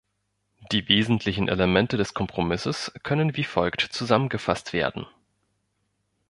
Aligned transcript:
Die 0.71 0.89
wesentlichen 0.89 1.47
Elemente 1.47 1.95
des 1.95 2.15
Kompromisses 2.15 2.91
können 3.03 3.35
wie 3.37 3.43
folgt 3.43 3.81
zusammengefasst 3.81 4.73
werden. 4.73 5.05